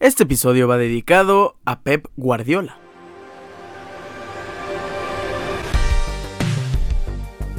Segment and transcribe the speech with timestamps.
[0.00, 2.78] Este episodio va dedicado a Pep Guardiola.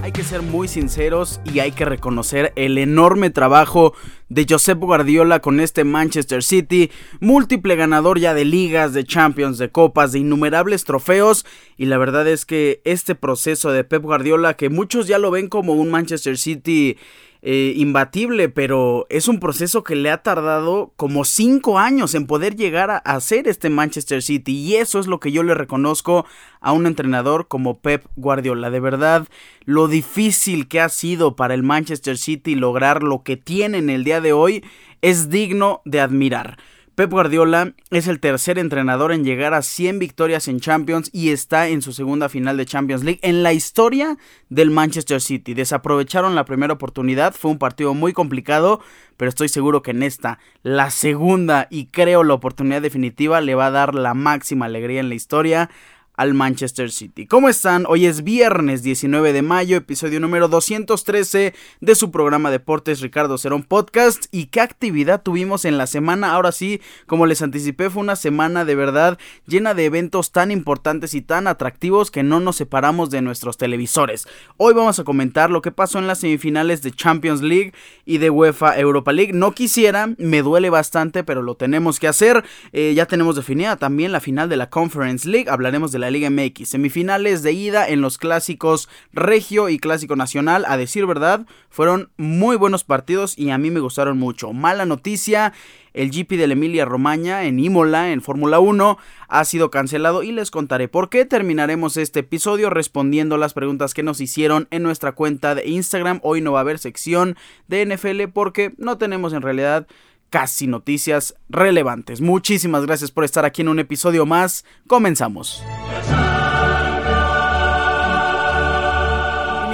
[0.02, 3.94] Hay que ser muy sinceros y hay que reconocer el enorme trabajo
[4.30, 9.70] de Josep Guardiola con este Manchester City, múltiple ganador ya de ligas, de Champions, de
[9.70, 11.46] copas, de innumerables trofeos
[11.76, 15.50] y la verdad es que este proceso de Pep Guardiola que muchos ya lo ven
[15.50, 16.98] como un Manchester City
[17.42, 22.58] eh, imbatible, pero es un proceso que le ha tardado como 5 años en poder
[22.58, 26.26] llegar a hacer este Manchester City y eso es lo que yo le reconozco
[26.60, 28.70] a un entrenador como Pep Guardiola.
[28.70, 29.28] De verdad,
[29.64, 34.04] lo difícil que ha sido para el Manchester City lograr lo que tiene en el
[34.04, 34.66] día de hoy
[35.02, 36.58] es digno de admirar.
[37.00, 41.70] Pep Guardiola es el tercer entrenador en llegar a 100 victorias en Champions y está
[41.70, 44.18] en su segunda final de Champions League en la historia
[44.50, 45.54] del Manchester City.
[45.54, 48.82] Desaprovecharon la primera oportunidad, fue un partido muy complicado,
[49.16, 53.68] pero estoy seguro que en esta, la segunda y creo la oportunidad definitiva, le va
[53.68, 55.70] a dar la máxima alegría en la historia
[56.20, 57.26] al Manchester City.
[57.26, 57.86] ¿Cómo están?
[57.88, 63.64] Hoy es viernes 19 de mayo, episodio número 213 de su programa Deportes Ricardo Cerón
[63.64, 64.26] Podcast.
[64.30, 66.34] ¿Y qué actividad tuvimos en la semana?
[66.34, 71.14] Ahora sí, como les anticipé, fue una semana de verdad llena de eventos tan importantes
[71.14, 74.28] y tan atractivos que no nos separamos de nuestros televisores.
[74.58, 77.72] Hoy vamos a comentar lo que pasó en las semifinales de Champions League
[78.04, 79.32] y de UEFA Europa League.
[79.32, 82.44] No quisiera, me duele bastante, pero lo tenemos que hacer.
[82.74, 85.50] Eh, ya tenemos definida también la final de la Conference League.
[85.50, 86.70] Hablaremos de la Liga MX.
[86.70, 90.66] Semifinales de ida en los clásicos Regio y Clásico Nacional.
[90.68, 94.54] A decir verdad, fueron muy buenos partidos y a mí me gustaron mucho.
[94.54, 95.54] Mala noticia.
[95.94, 100.32] El GP de la Emilia Romagna en Imola, en Fórmula 1, ha sido cancelado y
[100.32, 101.26] les contaré por qué.
[101.26, 106.20] Terminaremos este episodio respondiendo las preguntas que nos hicieron en nuestra cuenta de Instagram.
[106.22, 109.88] Hoy no va a haber sección de NFL porque no tenemos en realidad
[110.30, 112.22] casi noticias relevantes.
[112.22, 114.66] Muchísimas gracias por estar aquí en un episodio más.
[114.88, 115.64] Comenzamos.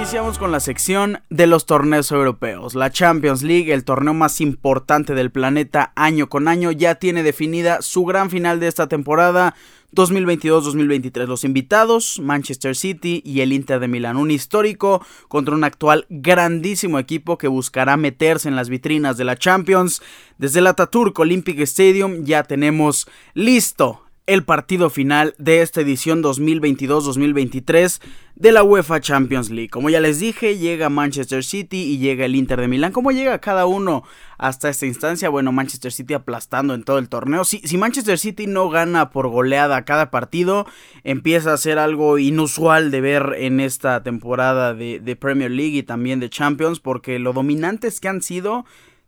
[0.06, 2.76] Iniciamos con la sección de los torneos europeos.
[2.76, 7.82] La Champions League, el torneo más importante del planeta año con año, ya tiene definida
[7.82, 9.56] su gran final de esta temporada
[9.94, 11.26] 2022-2023.
[11.26, 14.16] Los invitados, Manchester City y el Inter de Milán.
[14.16, 19.36] Un histórico contra un actual grandísimo equipo que buscará meterse en las vitrinas de la
[19.36, 20.02] Champions.
[20.38, 28.00] Desde el Ataturk Olympic Stadium ya tenemos listo el partido final de esta edición 2022-2023
[28.34, 29.70] de la UEFA Champions League.
[29.70, 32.92] Como ya les dije, llega Manchester City y llega el Inter de Milán.
[32.92, 34.02] ¿Cómo llega cada uno
[34.36, 35.28] hasta esta instancia?
[35.28, 37.44] Bueno, Manchester City aplastando en todo el torneo.
[37.44, 40.66] Si, Manchester City no gana por goleada cada partido,
[41.04, 45.82] empieza a ser algo inusual de ver en esta temporada de, de Premier League y
[45.84, 48.66] también de Champions, porque lo dominantes que han sido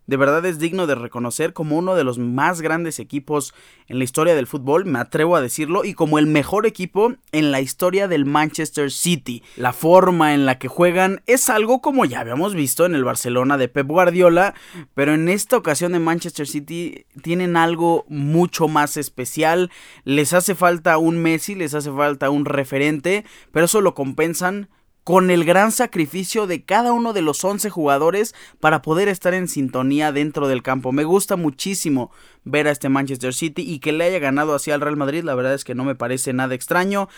[0.08, 3.52] de verdad es digno de reconocer como uno de los más grandes equipos
[3.88, 7.52] en la historia del fútbol, me atrevo a decirlo, y como el mejor equipo en
[7.52, 9.42] la historia del Manchester City.
[9.56, 13.58] La forma en la que juegan es algo como ya habíamos visto en el Barcelona
[13.58, 14.54] de Pep Guardiola,
[14.94, 19.70] pero en esta ocasión de Manchester City tienen algo mucho más especial,
[20.04, 24.70] les hace falta un Messi, les hace falta un referente, pero eso lo compensan
[25.08, 29.48] con el gran sacrificio de cada uno de los 11 jugadores para poder estar en
[29.48, 30.92] sintonía dentro del campo.
[30.92, 32.10] Me gusta muchísimo
[32.44, 35.34] ver a este Manchester City y que le haya ganado así al Real Madrid, la
[35.34, 37.08] verdad es que no me parece nada extraño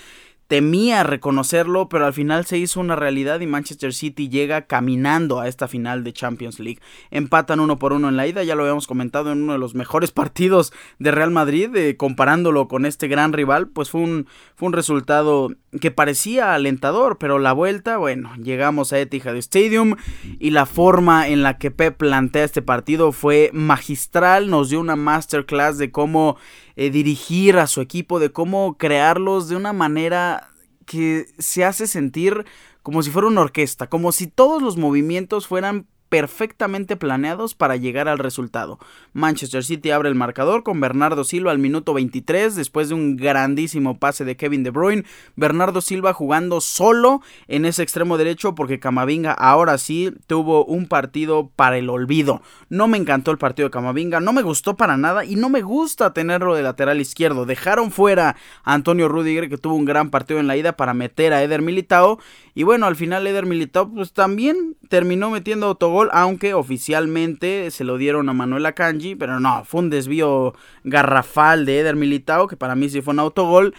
[0.50, 5.46] temía reconocerlo, pero al final se hizo una realidad y Manchester City llega caminando a
[5.46, 6.80] esta final de Champions League.
[7.12, 9.76] Empatan uno por uno en la ida, ya lo habíamos comentado en uno de los
[9.76, 14.66] mejores partidos de Real Madrid, eh, comparándolo con este gran rival, pues fue un, fue
[14.66, 15.50] un resultado
[15.80, 19.94] que parecía alentador, pero la vuelta, bueno, llegamos a Etihad Stadium
[20.40, 24.96] y la forma en la que Pep plantea este partido fue magistral, nos dio una
[24.96, 26.38] masterclass de cómo
[26.76, 30.50] eh, dirigir a su equipo, de cómo crearlos de una manera
[30.86, 32.44] que se hace sentir
[32.82, 38.08] como si fuera una orquesta, como si todos los movimientos fueran perfectamente planeados para llegar
[38.08, 38.78] al resultado.
[39.14, 43.98] Manchester City abre el marcador con Bernardo Silva al minuto 23 después de un grandísimo
[43.98, 45.04] pase de Kevin De Bruyne.
[45.36, 51.50] Bernardo Silva jugando solo en ese extremo derecho porque Camavinga ahora sí tuvo un partido
[51.54, 52.42] para el olvido.
[52.68, 55.62] No me encantó el partido de Camavinga, no me gustó para nada y no me
[55.62, 57.46] gusta tenerlo de lateral izquierdo.
[57.46, 61.32] Dejaron fuera a Antonio Rudiger que tuvo un gran partido en la ida para meter
[61.32, 62.18] a Eder Militao
[62.52, 67.96] y bueno, al final Eder Militao pues también terminó metiendo autogol aunque oficialmente se lo
[67.96, 70.52] dieron a Manuel Akanji, pero no, fue un desvío
[70.82, 73.72] garrafal de Eder Militao, que para mí sí fue un autogol.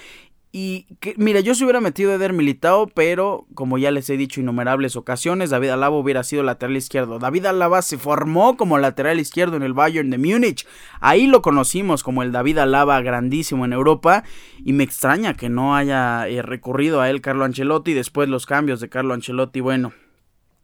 [0.54, 4.40] Y que, mira, yo se hubiera metido Eder Militao, pero como ya les he dicho
[4.40, 7.20] innumerables ocasiones, David Alaba hubiera sido lateral izquierdo.
[7.20, 10.66] David Alaba se formó como lateral izquierdo en el Bayern de Múnich.
[11.00, 14.24] Ahí lo conocimos como el David Alaba grandísimo en Europa.
[14.64, 17.94] Y me extraña que no haya eh, recurrido a él Carlo Ancelotti.
[17.94, 19.94] Después los cambios de Carlo Ancelotti, bueno,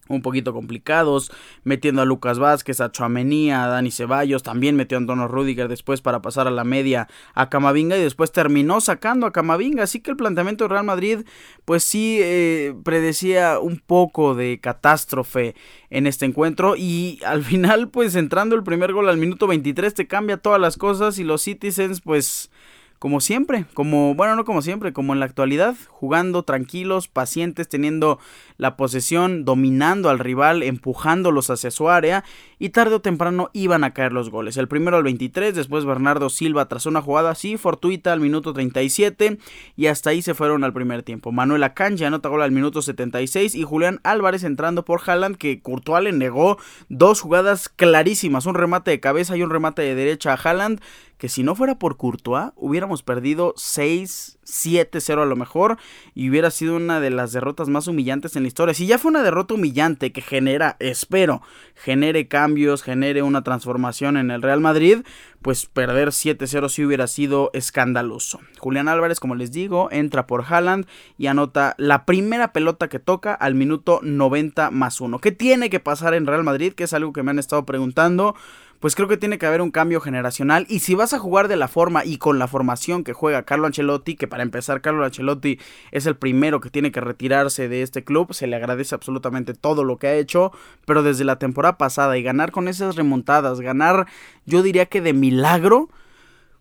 [0.10, 1.32] un poquito complicados,
[1.64, 6.02] metiendo a Lucas Vázquez, a Chuamení, a Dani Ceballos, también metió a Antonio Rudiger después
[6.02, 10.12] para pasar a la media a Camavinga y después terminó sacando a Camavinga, así que
[10.12, 11.20] el planteamiento de Real Madrid
[11.66, 15.56] pues sí eh, predecía un poco de catástrofe
[15.90, 20.08] en este encuentro y al final pues entrando el primer gol al minuto 23 te
[20.08, 22.52] cambia todas las cosas y los Citizens pues
[23.00, 28.20] como siempre, como, bueno, no como siempre, como en la actualidad, jugando tranquilos, pacientes, teniendo
[28.58, 32.24] la posesión, dominando al rival, empujándolos hacia su área
[32.60, 34.58] y tarde o temprano iban a caer los goles.
[34.58, 39.38] El primero al 23, después Bernardo Silva tras una jugada así, fortuita al minuto 37
[39.76, 41.32] y hasta ahí se fueron al primer tiempo.
[41.32, 46.04] Manuel Akanji anota gol al minuto 76 y Julián Álvarez entrando por Haaland que Courtois
[46.04, 46.58] le negó
[46.90, 50.82] dos jugadas clarísimas, un remate de cabeza y un remate de derecha a Haaland
[51.18, 55.78] que si no fuera por Courtois hubiéramos perdido 6, 7-0 a lo mejor
[56.14, 58.74] y hubiera sido una de las derrotas más humillantes en la historia.
[58.74, 61.42] Si ya fue una derrota humillante que genera, espero,
[61.76, 65.00] genere cambios, genere una transformación en el Real Madrid,
[65.42, 68.40] pues perder 7-0 sí hubiera sido escandaloso.
[68.60, 70.88] Julián Álvarez, como les digo, entra por Haaland
[71.18, 75.20] y anota la primera pelota que toca al minuto 90 más 1.
[75.20, 76.74] ¿Qué tiene que pasar en Real Madrid?
[76.74, 78.36] Que es algo que me han estado preguntando
[78.80, 80.66] pues creo que tiene que haber un cambio generacional.
[80.70, 83.68] Y si vas a jugar de la forma y con la formación que juega Carlo
[83.68, 85.60] Ancelotti, que para empezar Carlo Ancelotti
[85.92, 89.84] es el primero que tiene que retirarse de este club, se le agradece absolutamente todo
[89.84, 90.52] lo que ha hecho,
[90.86, 94.08] pero desde la temporada pasada y ganar con esas remontadas, ganar
[94.46, 95.90] yo diría que de milagro,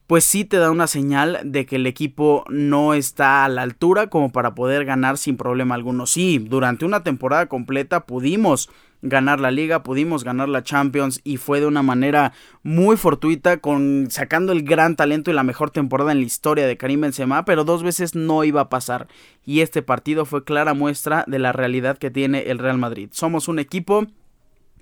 [0.07, 4.09] pues sí te da una señal de que el equipo no está a la altura
[4.09, 6.07] como para poder ganar sin problema alguno.
[6.07, 8.69] Sí, durante una temporada completa pudimos
[9.03, 12.33] ganar la liga, pudimos ganar la Champions y fue de una manera
[12.63, 16.77] muy fortuita con sacando el gran talento y la mejor temporada en la historia de
[16.77, 19.09] Karim Benzema, pero dos veces no iba a pasar
[19.45, 23.11] y este partido fue clara muestra de la realidad que tiene el Real Madrid.
[23.13, 24.07] Somos un equipo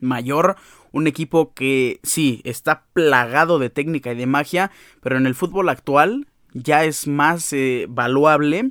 [0.00, 0.56] mayor,
[0.92, 4.70] un equipo que sí, está plagado de técnica y de magia,
[5.02, 8.70] pero en el fútbol actual ya es más eh, valuable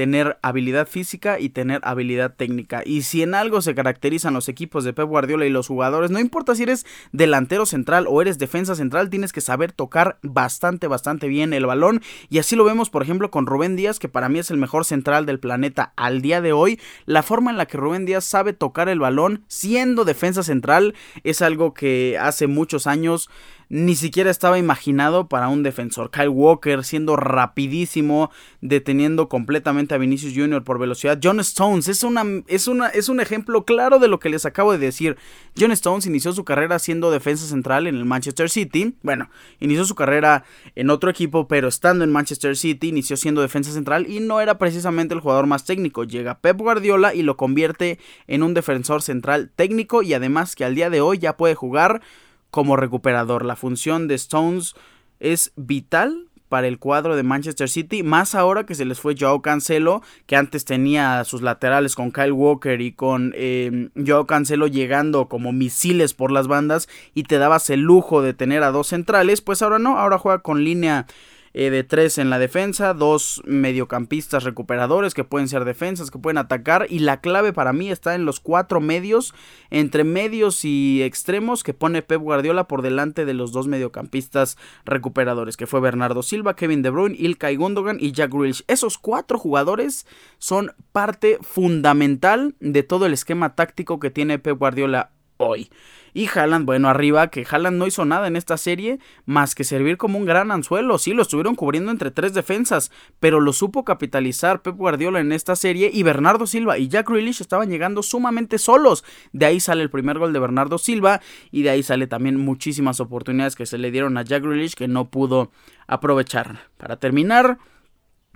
[0.00, 2.82] tener habilidad física y tener habilidad técnica.
[2.86, 6.18] Y si en algo se caracterizan los equipos de Pep Guardiola y los jugadores, no
[6.18, 11.28] importa si eres delantero central o eres defensa central, tienes que saber tocar bastante, bastante
[11.28, 12.00] bien el balón.
[12.30, 14.86] Y así lo vemos, por ejemplo, con Rubén Díaz, que para mí es el mejor
[14.86, 16.80] central del planeta al día de hoy.
[17.04, 20.94] La forma en la que Rubén Díaz sabe tocar el balón siendo defensa central
[21.24, 23.28] es algo que hace muchos años
[23.70, 26.10] ni siquiera estaba imaginado para un defensor.
[26.10, 30.64] Kyle Walker siendo rapidísimo, deteniendo completamente a Vinicius Jr.
[30.64, 31.20] por velocidad.
[31.22, 34.72] John Stones es, una, es, una, es un ejemplo claro de lo que les acabo
[34.72, 35.16] de decir.
[35.56, 38.96] John Stones inició su carrera siendo defensa central en el Manchester City.
[39.02, 39.30] Bueno,
[39.60, 40.42] inició su carrera
[40.74, 44.58] en otro equipo, pero estando en Manchester City inició siendo defensa central y no era
[44.58, 46.02] precisamente el jugador más técnico.
[46.02, 50.74] Llega Pep Guardiola y lo convierte en un defensor central técnico y además que al
[50.74, 52.02] día de hoy ya puede jugar
[52.50, 53.44] como recuperador.
[53.44, 54.74] La función de Stones
[55.18, 59.40] es vital para el cuadro de Manchester City, más ahora que se les fue Joao
[59.40, 65.28] Cancelo, que antes tenía sus laterales con Kyle Walker y con eh, Joao Cancelo llegando
[65.28, 69.42] como misiles por las bandas y te dabas el lujo de tener a dos centrales,
[69.42, 71.06] pues ahora no, ahora juega con línea
[71.52, 76.38] eh, de tres en la defensa, dos mediocampistas recuperadores que pueden ser defensas, que pueden
[76.38, 79.34] atacar y la clave para mí está en los cuatro medios,
[79.70, 85.56] entre medios y extremos que pone Pep Guardiola por delante de los dos mediocampistas recuperadores,
[85.56, 88.64] que fue Bernardo Silva, Kevin De Bruyne, Ilkay Gundogan y Jack Grealish.
[88.68, 90.06] Esos cuatro jugadores
[90.38, 95.10] son parte fundamental de todo el esquema táctico que tiene Pep Guardiola
[95.40, 95.70] hoy.
[96.12, 99.96] Y Haaland, bueno, arriba, que Haaland no hizo nada en esta serie más que servir
[99.96, 100.98] como un gran anzuelo.
[100.98, 105.54] Sí, lo estuvieron cubriendo entre tres defensas, pero lo supo capitalizar Pep Guardiola en esta
[105.54, 109.04] serie y Bernardo Silva y Jack Grealish estaban llegando sumamente solos.
[109.32, 111.20] De ahí sale el primer gol de Bernardo Silva
[111.50, 114.88] y de ahí sale también muchísimas oportunidades que se le dieron a Jack Grealish que
[114.88, 115.52] no pudo
[115.86, 116.70] aprovechar.
[116.76, 117.58] Para terminar,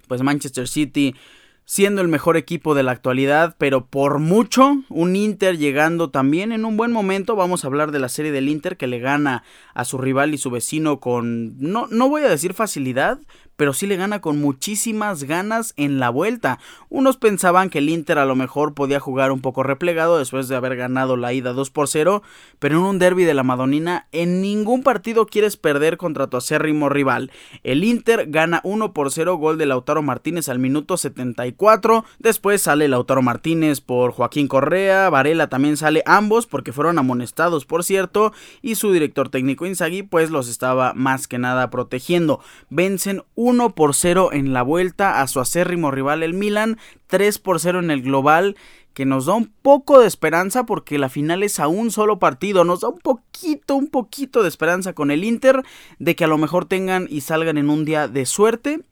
[0.06, 1.14] pues Manchester City
[1.64, 6.64] siendo el mejor equipo de la actualidad, pero por mucho un Inter llegando también en
[6.64, 7.36] un buen momento.
[7.36, 9.42] Vamos a hablar de la serie del Inter que le gana
[9.74, 13.18] a su rival y su vecino con, no, no voy a decir facilidad,
[13.56, 16.58] pero sí le gana con muchísimas ganas en la vuelta.
[16.88, 20.56] Unos pensaban que el Inter a lo mejor podía jugar un poco replegado después de
[20.56, 22.22] haber ganado la ida 2 por 0,
[22.58, 26.88] pero en un derby de la Madonina en ningún partido quieres perder contra tu acérrimo
[26.88, 27.30] rival.
[27.62, 32.88] El Inter gana 1 por 0 gol de Lautaro Martínez al minuto 74, después sale
[32.88, 38.74] Lautaro Martínez por Joaquín Correa, Varela también sale ambos porque fueron amonestados por cierto y
[38.74, 42.40] su director técnico Inzaghi pues los estaba más que nada protegiendo.
[42.70, 46.78] Vencen 1 por 0 en la vuelta a su acérrimo rival el Milan,
[47.08, 48.56] 3 por 0 en el global
[48.94, 52.64] que nos da un poco de esperanza porque la final es a un solo partido,
[52.64, 55.62] nos da un poquito, un poquito de esperanza con el Inter
[55.98, 58.82] de que a lo mejor tengan y salgan en un día de suerte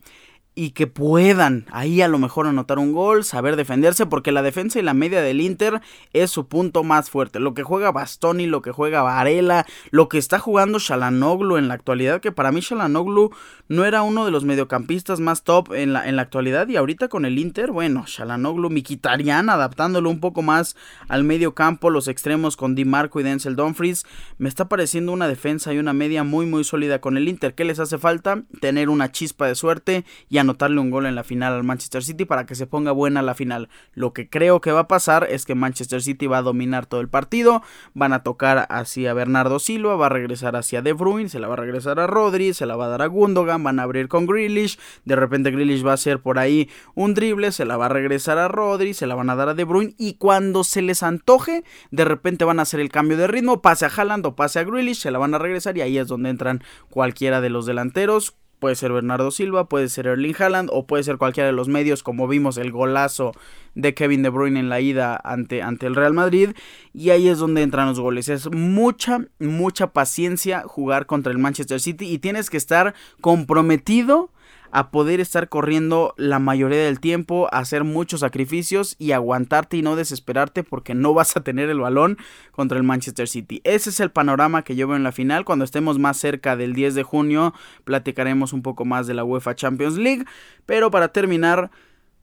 [0.54, 4.78] y que puedan ahí a lo mejor anotar un gol, saber defenderse, porque la defensa
[4.78, 5.80] y la media del Inter
[6.12, 7.40] es su punto más fuerte.
[7.40, 11.75] Lo que juega Bastoni, lo que juega Varela, lo que está jugando Shalanoglu en la
[11.75, 13.30] actualidad, que para mí Shalanoglu
[13.68, 17.09] no era uno de los mediocampistas más top en la, en la actualidad y ahorita
[17.09, 20.76] con el Inter, bueno, Shalanoglu, Mikitarian, adaptándolo un poco más
[21.09, 24.04] al medio campo, los extremos con Di Marco y Denzel Dumfries,
[24.37, 27.54] me está pareciendo una defensa y una media muy muy sólida con el Inter.
[27.54, 28.42] ¿Qué les hace falta?
[28.61, 32.25] Tener una chispa de suerte y anotarle un gol en la final al Manchester City
[32.25, 33.68] para que se ponga buena la final.
[33.94, 37.00] Lo que creo que va a pasar es que Manchester City va a dominar todo
[37.00, 37.62] el partido,
[37.94, 41.54] van a tocar hacia Bernardo Silva, va a regresar hacia De Bruyne, se la va
[41.54, 44.26] a regresar a Rodri, se la va a dar a Gundogan, van a abrir con
[44.26, 47.88] Grealish, de repente Grealish va a hacer por ahí un drible, se la va a
[47.88, 51.02] regresar a Rodri, se la van a dar a De Bruyne y cuando se les
[51.02, 54.58] antoje, de repente van a hacer el cambio de ritmo, pase a Haaland o pase
[54.58, 57.66] a Grealish, se la van a regresar y ahí es donde entran cualquiera de los
[57.66, 61.66] delanteros Puede ser Bernardo Silva, puede ser Erling Haaland o puede ser cualquiera de los
[61.66, 63.33] medios, como vimos el golazo
[63.75, 66.50] de Kevin De Bruyne en la ida ante, ante el Real Madrid.
[66.95, 68.28] Y ahí es donde entran los goles.
[68.28, 74.31] Es mucha, mucha paciencia jugar contra el Manchester City y tienes que estar comprometido
[74.72, 79.96] a poder estar corriendo la mayoría del tiempo, hacer muchos sacrificios y aguantarte y no
[79.96, 82.16] desesperarte porque no vas a tener el balón
[82.50, 83.60] contra el Manchester City.
[83.64, 85.44] Ese es el panorama que yo veo en la final.
[85.44, 89.54] Cuando estemos más cerca del 10 de junio platicaremos un poco más de la UEFA
[89.54, 90.24] Champions League.
[90.64, 91.70] Pero para terminar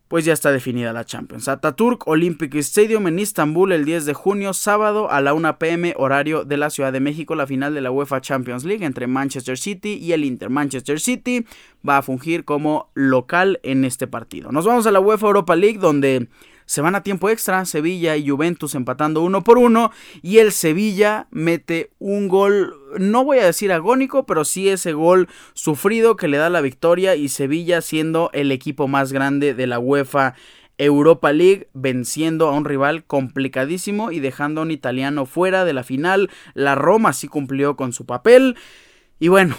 [0.09, 1.47] pues ya está definida la Champions.
[1.47, 6.43] Ataturk Olympic Stadium en Istambul el 10 de junio, sábado a la 1 pm horario
[6.43, 9.99] de la Ciudad de México, la final de la UEFA Champions League entre Manchester City
[10.01, 10.49] y el Inter.
[10.49, 11.45] Manchester City
[11.87, 14.51] va a fungir como local en este partido.
[14.51, 16.27] Nos vamos a la UEFA Europa League donde
[16.69, 21.25] se van a tiempo extra, Sevilla y Juventus empatando uno por uno y el Sevilla
[21.31, 26.37] mete un gol, no voy a decir agónico, pero sí ese gol sufrido que le
[26.37, 30.35] da la victoria y Sevilla siendo el equipo más grande de la UEFA
[30.77, 35.83] Europa League venciendo a un rival complicadísimo y dejando a un italiano fuera de la
[35.83, 36.29] final.
[36.53, 38.55] La Roma sí cumplió con su papel.
[39.19, 39.55] Y bueno,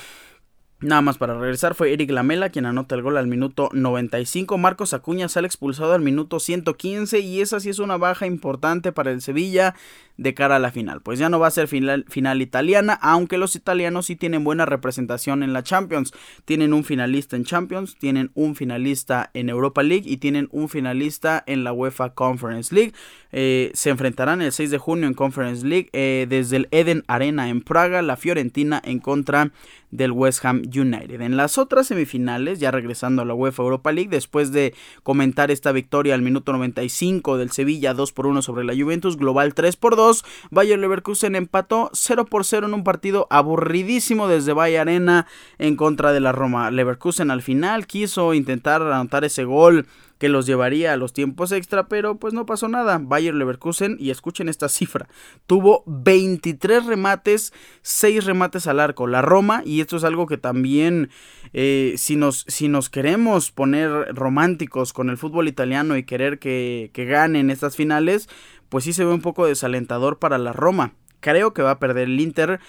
[0.83, 4.57] Nada más para regresar, fue Eric Lamela quien anota el gol al minuto 95.
[4.57, 9.11] Marcos Acuña sale expulsado al minuto 115 y esa sí es una baja importante para
[9.11, 9.75] el Sevilla
[10.17, 11.03] de cara a la final.
[11.03, 14.65] Pues ya no va a ser final, final italiana, aunque los italianos sí tienen buena
[14.65, 16.13] representación en la Champions.
[16.47, 21.43] Tienen un finalista en Champions, tienen un finalista en Europa League y tienen un finalista
[21.47, 22.93] en la UEFA Conference League.
[23.33, 27.49] Eh, se enfrentarán el 6 de junio en Conference League eh, desde el Eden Arena
[27.49, 29.53] en Praga, la Fiorentina en contra
[29.91, 31.21] del West Ham United.
[31.21, 35.73] En las otras semifinales, ya regresando a la UEFA Europa League, después de comentar esta
[35.73, 39.97] victoria al minuto 95 del Sevilla 2 por 1 sobre la Juventus, global 3 por
[39.97, 45.27] 2, Bayer Leverkusen empató 0 por 0 en un partido aburridísimo desde Bayer Arena
[45.59, 46.71] en contra de la Roma.
[46.71, 49.87] Leverkusen al final quiso intentar anotar ese gol
[50.21, 53.01] que los llevaría a los tiempos extra, pero pues no pasó nada.
[53.03, 55.09] Bayer Leverkusen, y escuchen esta cifra,
[55.47, 59.07] tuvo 23 remates, 6 remates al arco.
[59.07, 61.09] La Roma, y esto es algo que también,
[61.55, 66.91] eh, si, nos, si nos queremos poner románticos con el fútbol italiano y querer que,
[66.93, 68.29] que ganen estas finales,
[68.69, 70.93] pues sí se ve un poco desalentador para la Roma.
[71.21, 72.61] Creo que va a perder el Inter.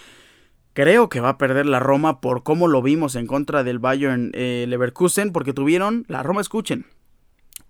[0.71, 4.31] Creo que va a perder la Roma por cómo lo vimos en contra del Bayern
[4.35, 6.85] eh, Leverkusen, porque tuvieron, la Roma escuchen,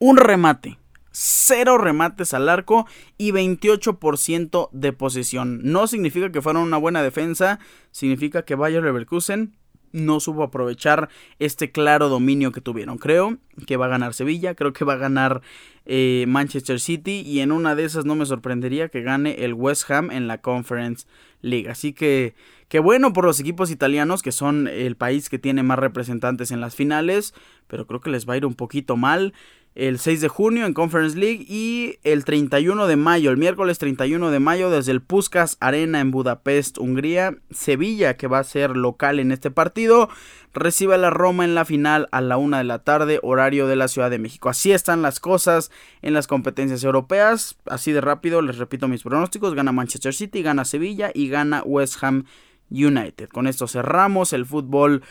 [0.01, 0.79] un remate,
[1.11, 2.87] cero remates al arco
[3.19, 5.61] y 28% de posesión.
[5.63, 7.59] No significa que fueron una buena defensa,
[7.91, 9.55] significa que Bayer Leverkusen
[9.91, 12.97] no supo aprovechar este claro dominio que tuvieron.
[12.97, 15.41] Creo que va a ganar Sevilla, creo que va a ganar
[15.85, 19.89] eh, Manchester City y en una de esas no me sorprendería que gane el West
[19.91, 21.05] Ham en la Conference
[21.41, 21.69] League.
[21.69, 22.33] Así que,
[22.69, 26.61] que bueno por los equipos italianos que son el país que tiene más representantes en
[26.61, 27.33] las finales,
[27.67, 29.33] pero creo que les va a ir un poquito mal.
[29.73, 34.29] El 6 de junio en Conference League y el 31 de mayo, el miércoles 31
[34.29, 39.19] de mayo desde el Puskas Arena en Budapest, Hungría, Sevilla que va a ser local
[39.19, 40.09] en este partido,
[40.53, 43.77] recibe a la Roma en la final a la 1 de la tarde, horario de
[43.77, 44.49] la Ciudad de México.
[44.49, 49.55] Así están las cosas en las competencias europeas, así de rápido les repito mis pronósticos,
[49.55, 52.25] gana Manchester City, gana Sevilla y gana West Ham
[52.69, 53.29] United.
[53.29, 55.01] Con esto cerramos el fútbol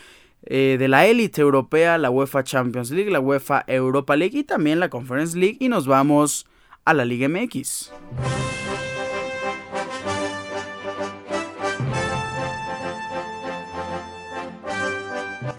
[0.43, 4.79] eh, de la élite europea, la UEFA Champions League, la UEFA Europa League y también
[4.79, 6.47] la Conference League y nos vamos
[6.83, 7.91] a la Liga MX.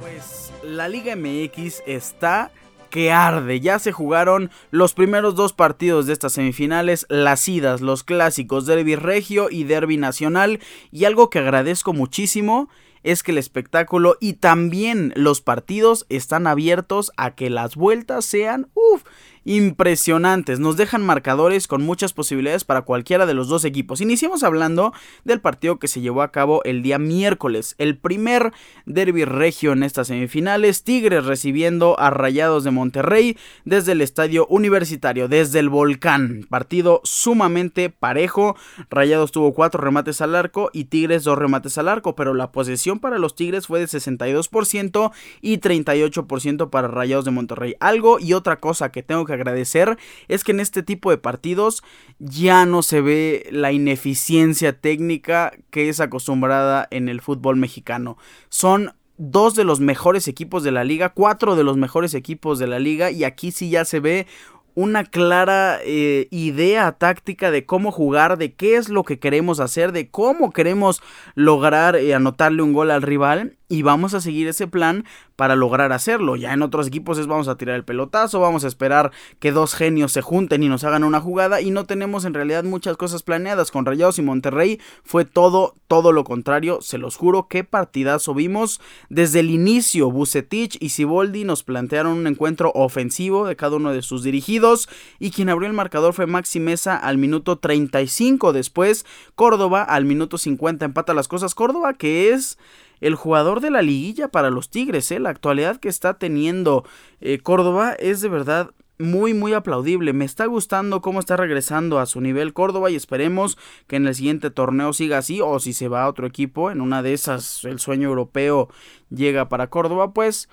[0.00, 2.50] Pues la Liga MX está
[2.92, 3.60] que arde.
[3.60, 8.96] Ya se jugaron los primeros dos partidos de estas semifinales, las idas, los clásicos, Derby
[8.96, 10.60] Regio y Derby Nacional.
[10.90, 12.68] Y algo que agradezco muchísimo
[13.02, 18.68] es que el espectáculo y también los partidos están abiertos a que las vueltas sean,
[18.75, 19.02] uff,
[19.44, 20.61] impresionantes.
[20.61, 24.00] Nos dejan marcadores con muchas posibilidades para cualquiera de los dos equipos.
[24.00, 24.92] Iniciamos hablando
[25.25, 28.52] del partido que se llevó a cabo el día miércoles, el primer
[28.87, 30.84] derby regio en estas semifinales.
[30.84, 36.46] Tigres recibiendo a Rayados de Monterrey desde el estadio universitario, desde el volcán.
[36.49, 38.56] Partido sumamente parejo.
[38.90, 42.99] Rayados tuvo cuatro remates al arco y Tigres dos remates al arco, pero la posesión
[42.99, 47.76] para los Tigres fue de 62% y 38% para Rayados de Monterrey.
[47.80, 49.98] Algo y otra cosa que tengo que agradecer
[50.28, 51.82] es que en este tipo de partidos
[52.18, 58.16] ya no se ve la ineficiencia técnica que es acostumbrada en el fútbol mexicano.
[58.48, 62.66] Son dos de los mejores equipos de la liga, cuatro de los mejores equipos de
[62.66, 64.26] la liga y aquí sí ya se ve
[64.74, 69.92] una clara eh, idea táctica de cómo jugar, de qué es lo que queremos hacer,
[69.92, 71.02] de cómo queremos
[71.34, 75.93] lograr eh, anotarle un gol al rival y vamos a seguir ese plan para lograr
[75.93, 76.37] hacerlo.
[76.37, 79.73] Ya en otros equipos es vamos a tirar el pelotazo, vamos a esperar que dos
[79.73, 83.23] genios se junten y nos hagan una jugada y no tenemos en realidad muchas cosas
[83.23, 83.71] planeadas.
[83.71, 88.79] Con Rayados y Monterrey fue todo, todo lo contrario, se los juro, qué partidazo vimos.
[89.09, 94.02] Desde el inicio, Bucetich y Siboldi nos plantearon un encuentro ofensivo de cada uno de
[94.02, 94.87] sus dirigidos
[95.19, 100.37] y quien abrió el marcador fue Maxi Mesa al minuto 35 después, Córdoba al minuto
[100.37, 102.59] 50 empata las cosas, Córdoba que es
[103.02, 105.11] el jugador de la liguilla para los Tigres.
[105.11, 105.18] ¿eh?
[105.18, 106.85] La actualidad que está teniendo
[107.21, 110.12] eh, Córdoba es de verdad muy muy aplaudible.
[110.12, 114.14] Me está gustando cómo está regresando a su nivel Córdoba y esperemos que en el
[114.14, 117.64] siguiente torneo siga así o si se va a otro equipo, en una de esas
[117.64, 118.68] el sueño europeo
[119.11, 120.49] llega para Córdoba, pues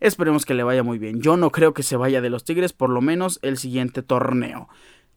[0.00, 1.20] esperemos que le vaya muy bien.
[1.22, 4.68] Yo no creo que se vaya de los Tigres por lo menos el siguiente torneo.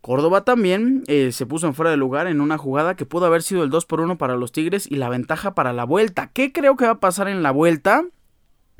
[0.01, 3.43] Córdoba también eh, se puso en fuera de lugar en una jugada que pudo haber
[3.43, 6.31] sido el 2 por 1 para los Tigres y la ventaja para la vuelta.
[6.31, 8.05] ¿Qué creo que va a pasar en la vuelta?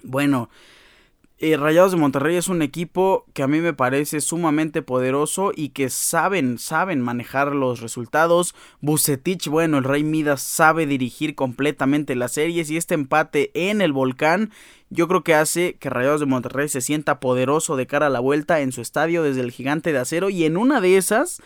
[0.03, 0.49] Bueno,
[1.39, 5.69] eh, Rayados de Monterrey es un equipo que a mí me parece sumamente poderoso y
[5.69, 8.55] que saben, saben manejar los resultados.
[8.81, 13.93] Bucetich, bueno, el Rey Midas sabe dirigir completamente las series y este empate en el
[13.93, 14.51] volcán
[14.89, 18.21] yo creo que hace que Rayados de Monterrey se sienta poderoso de cara a la
[18.21, 21.41] vuelta en su estadio desde el gigante de acero y en una de esas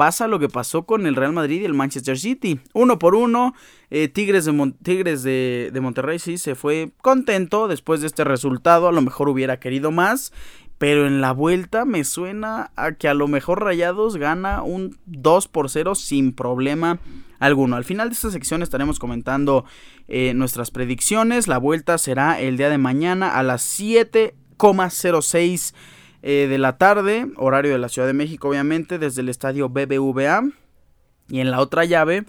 [0.00, 2.58] pasa lo que pasó con el Real Madrid y el Manchester City.
[2.72, 3.52] Uno por uno,
[3.90, 8.92] eh, Tigres, de, Tigres de, Monterrey sí se fue contento después de este resultado, a
[8.92, 10.32] lo mejor hubiera querido más,
[10.78, 15.48] pero en la vuelta me suena a que a lo mejor Rayados gana un 2
[15.48, 16.98] por 0 sin problema
[17.38, 17.76] alguno.
[17.76, 19.66] Al final de esta sección estaremos comentando
[20.08, 21.46] eh, nuestras predicciones.
[21.46, 25.74] La vuelta será el día de mañana a las 7,06
[26.22, 30.42] eh, de la tarde, horario de la Ciudad de México, obviamente, desde el estadio BBVA.
[31.28, 32.24] Y en la otra llave,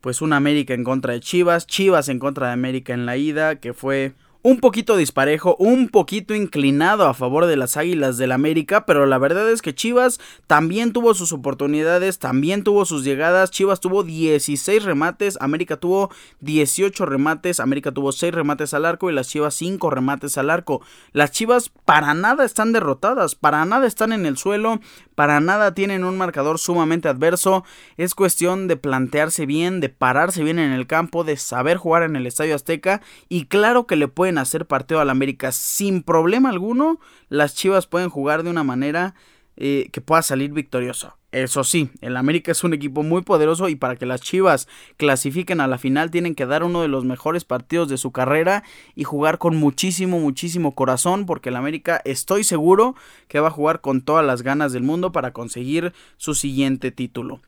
[0.00, 3.56] pues un América en contra de Chivas, Chivas en contra de América en la ida,
[3.56, 4.14] que fue
[4.46, 9.18] un poquito disparejo, un poquito inclinado a favor de las Águilas del América, pero la
[9.18, 13.50] verdad es que Chivas también tuvo sus oportunidades, también tuvo sus llegadas.
[13.50, 19.14] Chivas tuvo 16 remates, América tuvo 18 remates, América tuvo 6 remates al arco y
[19.14, 20.80] las Chivas 5 remates al arco.
[21.10, 24.78] Las Chivas para nada están derrotadas, para nada están en el suelo,
[25.16, 27.64] para nada tienen un marcador sumamente adverso.
[27.96, 32.14] Es cuestión de plantearse bien, de pararse bien en el campo, de saber jugar en
[32.14, 34.06] el Estadio Azteca y claro que le
[34.38, 39.14] hacer partido al América sin problema alguno, las Chivas pueden jugar de una manera
[39.56, 41.16] eh, que pueda salir victorioso.
[41.32, 45.60] Eso sí, el América es un equipo muy poderoso y para que las Chivas clasifiquen
[45.60, 49.04] a la final tienen que dar uno de los mejores partidos de su carrera y
[49.04, 52.94] jugar con muchísimo, muchísimo corazón porque el América estoy seguro
[53.28, 57.42] que va a jugar con todas las ganas del mundo para conseguir su siguiente título.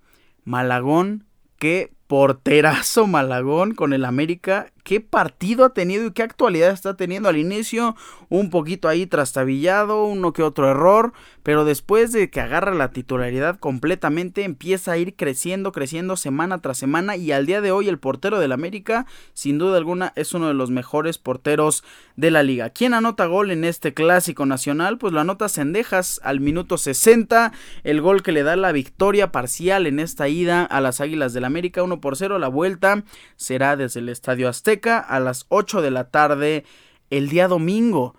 [0.45, 1.25] Malagón,
[1.59, 4.73] qué porterazo Malagón con el América.
[4.83, 7.95] Qué partido ha tenido y qué actualidad está teniendo al inicio.
[8.31, 11.13] Un poquito ahí trastabillado, uno que otro error.
[11.43, 16.79] Pero después de que agarra la titularidad completamente, empieza a ir creciendo, creciendo semana tras
[16.79, 17.17] semana.
[17.17, 20.55] Y al día de hoy, el portero del América, sin duda alguna, es uno de
[20.55, 21.85] los mejores porteros
[22.17, 22.71] de la liga.
[22.71, 24.97] ¿Quién anota gol en este clásico nacional?
[24.97, 27.53] Pues lo anota Cendejas al minuto 60.
[27.85, 31.45] El gol que le da la victoria parcial en esta ida a las Águilas del
[31.45, 31.83] América.
[31.83, 32.39] Uno por 0.
[32.39, 33.05] La vuelta
[33.37, 36.65] será desde el Estadio Azteca a las 8 de la tarde
[37.11, 38.15] el día domingo.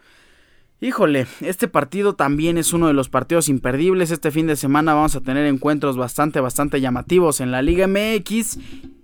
[0.82, 4.12] Híjole, este partido también es uno de los partidos imperdibles.
[4.12, 8.58] Este fin de semana vamos a tener encuentros bastante, bastante llamativos en la Liga MX.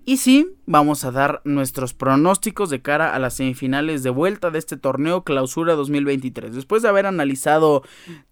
[0.06, 4.60] Y sí, vamos a dar nuestros pronósticos de cara a las semifinales de vuelta de
[4.60, 6.56] este torneo Clausura 2023.
[6.56, 7.84] Después de haber analizado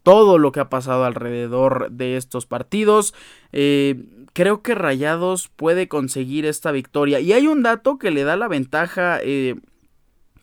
[0.04, 3.14] todo lo que ha pasado alrededor de estos partidos,
[3.52, 7.20] eh, creo que Rayados puede conseguir esta victoria.
[7.20, 9.20] Y hay un dato que le da la ventaja.
[9.22, 9.56] Eh,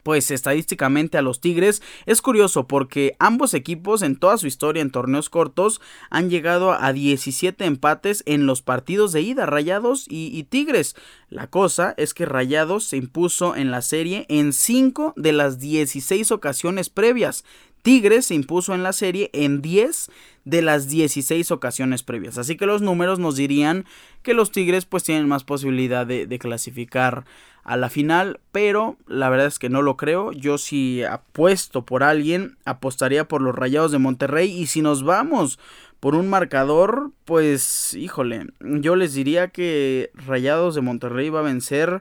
[0.03, 4.91] pues estadísticamente a los Tigres es curioso porque ambos equipos en toda su historia en
[4.91, 10.97] torneos cortos han llegado a 17 empates en los partidos de ida, Rayados y, Tigres.
[11.29, 16.33] La cosa es que Rayados se impuso en la serie en 5 de las 16
[16.33, 17.45] ocasiones previas.
[17.83, 20.11] Tigres se impuso en la serie en 10
[20.45, 22.39] de las 16 ocasiones previas.
[22.39, 23.85] Así que los números nos dirían
[24.23, 27.25] que los Tigres pues tienen más posibilidad de, clasificar
[27.63, 30.33] a la final, pero la verdad es que no lo creo.
[30.33, 35.59] Yo si apuesto por alguien, apostaría por los Rayados de Monterrey y si nos vamos
[36.01, 42.01] por un marcador, pues híjole, yo les diría que Rayados de Monterrey va a vencer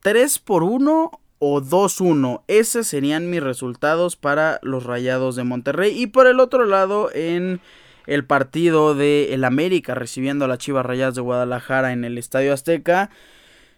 [0.00, 2.42] 3 por 1 o 2-1.
[2.48, 6.00] Esos serían mis resultados para los Rayados de Monterrey.
[6.00, 7.60] Y por el otro lado, en
[8.06, 12.52] el partido de el América recibiendo a las Chivas Rayadas de Guadalajara en el Estadio
[12.52, 13.10] Azteca,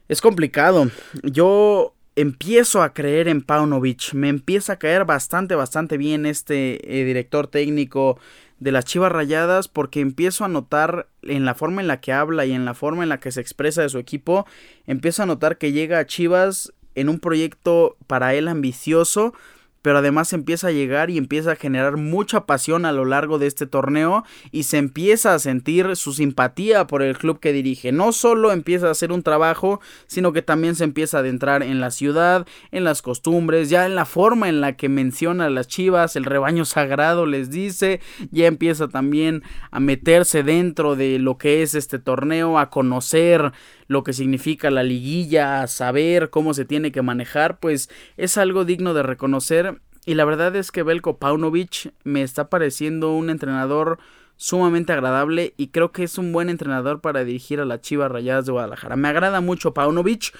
[0.08, 0.90] es complicado.
[1.22, 4.12] Yo empiezo a creer en Paunovic.
[4.12, 8.18] Me empieza a caer bastante, bastante bien este eh, director técnico
[8.58, 12.44] de las Chivas Rayadas porque empiezo a notar en la forma en la que habla
[12.44, 14.46] y en la forma en la que se expresa de su equipo,
[14.86, 19.34] empiezo a notar que llega a Chivas en un proyecto para él ambicioso,
[19.82, 23.46] pero además empieza a llegar y empieza a generar mucha pasión a lo largo de
[23.46, 27.92] este torneo y se empieza a sentir su simpatía por el club que dirige.
[27.92, 31.80] No solo empieza a hacer un trabajo, sino que también se empieza a adentrar en
[31.80, 35.68] la ciudad, en las costumbres, ya en la forma en la que menciona a las
[35.68, 41.62] chivas, el rebaño sagrado les dice, ya empieza también a meterse dentro de lo que
[41.62, 43.52] es este torneo, a conocer
[43.88, 48.94] lo que significa la liguilla, saber cómo se tiene que manejar, pues es algo digno
[48.94, 49.80] de reconocer.
[50.04, 53.98] Y la verdad es que Belko Paunovic me está pareciendo un entrenador
[54.36, 58.46] sumamente agradable y creo que es un buen entrenador para dirigir a las Chivas Rayadas
[58.46, 58.96] de Guadalajara.
[58.96, 60.32] Me agrada mucho Paunovic.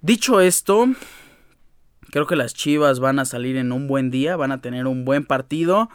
[0.00, 0.86] Dicho esto,
[2.10, 5.04] creo que las Chivas van a salir en un buen día, van a tener un
[5.04, 5.90] buen partido,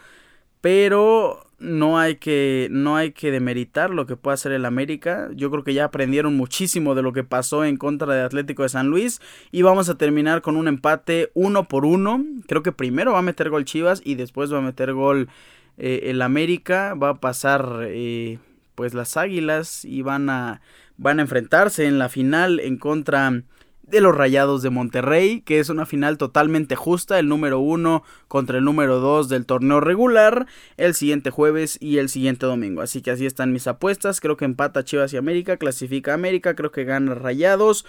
[0.62, 5.29] pero no hay que no hay que demeritar lo que puede hacer el América.
[5.33, 8.69] Yo creo que ya aprendieron muchísimo de lo que pasó en contra de Atlético de
[8.69, 12.23] San Luis y vamos a terminar con un empate uno por uno.
[12.47, 15.29] Creo que primero va a meter gol Chivas y después va a meter gol
[15.77, 16.93] eh, el América.
[16.93, 18.39] Va a pasar eh,
[18.75, 20.61] pues las Águilas y van a
[20.97, 23.43] van a enfrentarse en la final en contra
[23.88, 28.58] de los Rayados de Monterrey, que es una final totalmente justa, el número uno contra
[28.58, 32.82] el número dos del torneo regular, el siguiente jueves y el siguiente domingo.
[32.82, 36.71] Así que así están mis apuestas, creo que empata Chivas y América, clasifica América, creo
[36.71, 37.86] que gana Rayados.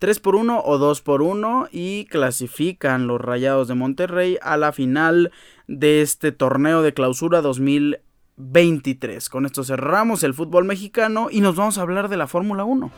[0.00, 4.72] 3 por 1 o 2 por 1 y clasifican los Rayados de Monterrey a la
[4.72, 5.30] final
[5.68, 9.28] de este torneo de clausura 2023.
[9.28, 12.90] Con esto cerramos el fútbol mexicano y nos vamos a hablar de la Fórmula 1.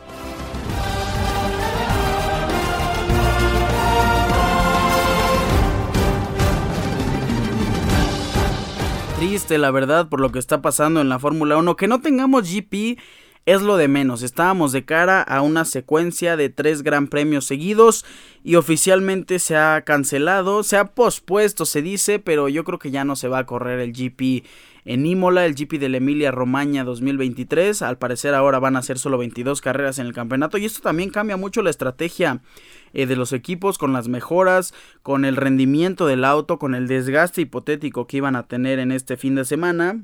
[9.29, 11.77] Triste, la verdad, por lo que está pasando en la Fórmula 1.
[11.77, 12.99] Que no tengamos GP
[13.47, 14.23] es lo de menos.
[14.23, 18.05] Estábamos de cara a una secuencia de tres gran premios seguidos
[18.43, 23.05] y oficialmente se ha cancelado, se ha pospuesto, se dice, pero yo creo que ya
[23.05, 24.45] no se va a correr el GP
[24.85, 27.83] en Imola, el GP de la Emilia Romagna 2023.
[27.83, 31.11] Al parecer ahora van a ser solo 22 carreras en el campeonato y esto también
[31.11, 32.41] cambia mucho la estrategia
[32.93, 37.43] eh, de los equipos con las mejoras, con el rendimiento del auto, con el desgaste
[37.43, 40.03] hipotético que iban a tener en este fin de semana.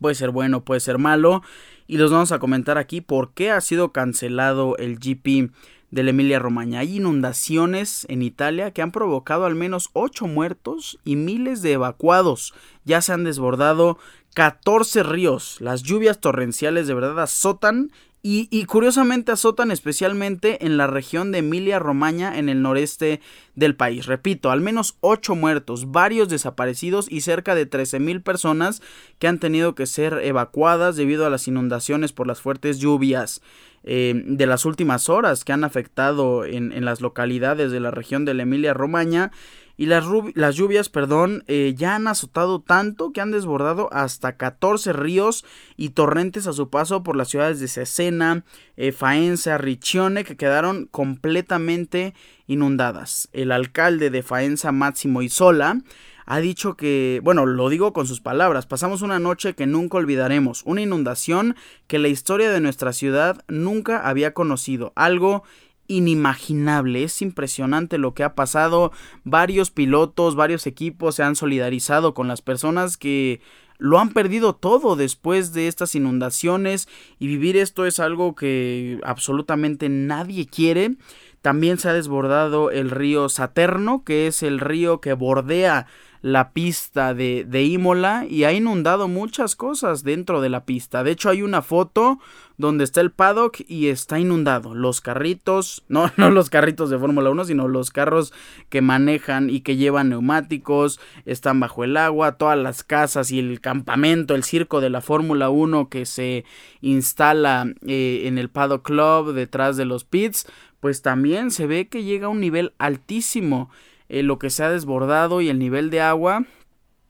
[0.00, 1.42] Puede ser bueno, puede ser malo.
[1.86, 5.52] Y los vamos a comentar aquí por qué ha sido cancelado el GP
[5.92, 6.80] de la Emilia Romagna.
[6.80, 12.54] Hay inundaciones en Italia que han provocado al menos 8 muertos y miles de evacuados.
[12.84, 13.98] Ya se han desbordado
[14.34, 15.58] 14 ríos.
[15.60, 17.92] Las lluvias torrenciales de verdad azotan
[18.24, 23.20] y, curiosamente azotan especialmente en la región de Emilia-Romagna en el noreste
[23.56, 24.06] del país.
[24.06, 28.80] Repito, al menos 8 muertos, varios desaparecidos y cerca de 13.000 personas
[29.18, 33.42] que han tenido que ser evacuadas debido a las inundaciones por las fuertes lluvias
[33.84, 38.24] eh, de las últimas horas que han afectado en, en las localidades de la región
[38.24, 39.32] de la Emilia-Romagna
[39.76, 44.92] y las, las lluvias, perdón, eh, ya han azotado tanto que han desbordado hasta 14
[44.92, 45.44] ríos
[45.76, 48.44] y torrentes a su paso por las ciudades de Cesena,
[48.76, 52.14] eh, Faenza, Riccione, que quedaron completamente
[52.46, 53.28] inundadas.
[53.32, 55.78] El alcalde de Faenza, Máximo Isola,
[56.26, 60.62] ha dicho que, bueno, lo digo con sus palabras, pasamos una noche que nunca olvidaremos,
[60.64, 61.56] una inundación
[61.86, 65.42] que la historia de nuestra ciudad nunca había conocido, algo
[65.88, 67.04] inimaginable.
[67.04, 68.92] Es impresionante lo que ha pasado.
[69.24, 73.40] Varios pilotos, varios equipos se han solidarizado con las personas que
[73.78, 79.88] lo han perdido todo después de estas inundaciones y vivir esto es algo que absolutamente
[79.88, 80.96] nadie quiere.
[81.40, 85.88] También se ha desbordado el río Saterno, que es el río que bordea
[86.22, 91.04] la pista de, de Imola y ha inundado muchas cosas dentro de la pista.
[91.04, 92.18] De hecho, hay una foto
[92.56, 94.74] donde está el paddock y está inundado.
[94.74, 98.32] Los carritos, no, no los carritos de Fórmula 1, sino los carros
[98.70, 103.60] que manejan y que llevan neumáticos, están bajo el agua, todas las casas y el
[103.60, 106.44] campamento, el circo de la Fórmula 1 que se
[106.80, 110.46] instala eh, en el paddock club detrás de los pits,
[110.80, 113.70] pues también se ve que llega a un nivel altísimo.
[114.12, 116.44] Eh, lo que se ha desbordado y el nivel de agua,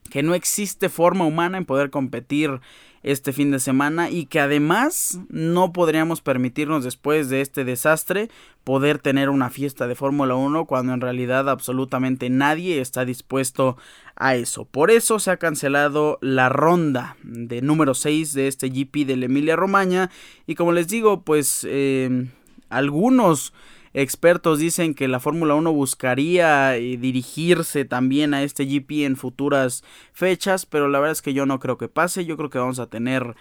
[0.08, 2.60] que no existe forma humana en poder competir
[3.02, 8.28] este fin de semana y que además no podríamos permitirnos después de este desastre
[8.62, 13.76] poder tener una fiesta de Fórmula 1 cuando en realidad absolutamente nadie está dispuesto
[14.14, 14.64] a eso.
[14.64, 19.24] Por eso se ha cancelado la ronda de número 6 de este GP de la
[19.24, 20.08] Emilia Romagna
[20.46, 22.28] y como les digo pues eh,
[22.68, 23.52] algunos
[23.94, 29.84] Expertos dicen que la Fórmula 1 buscaría eh, dirigirse también a este GP en futuras
[30.12, 32.24] fechas, pero la verdad es que yo no creo que pase.
[32.24, 33.34] Yo creo que vamos a tener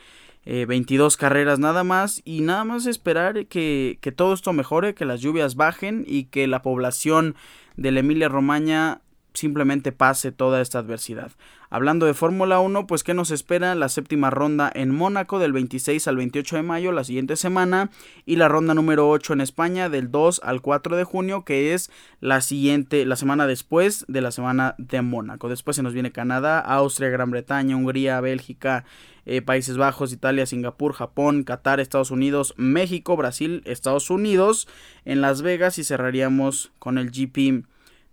[0.46, 5.06] 22 eh, carreras nada más y nada más esperar que, que todo esto mejore, que
[5.06, 7.36] las lluvias bajen y que la población
[7.78, 9.02] de la Emilia Romagna
[9.34, 11.32] simplemente pase toda esta adversidad.
[11.70, 13.76] Hablando de Fórmula 1, pues ¿qué nos espera?
[13.76, 17.92] La séptima ronda en Mónaco del 26 al 28 de mayo, la siguiente semana,
[18.26, 21.90] y la ronda número 8 en España del 2 al 4 de junio, que es
[22.20, 25.48] la siguiente, la semana después de la semana de Mónaco.
[25.48, 28.84] Después se nos viene Canadá, Austria, Gran Bretaña, Hungría, Bélgica,
[29.26, 34.68] eh, Países Bajos, Italia, Singapur, Japón, Qatar, Estados Unidos, México, Brasil, Estados Unidos,
[35.06, 37.66] en Las Vegas y cerraríamos con el GP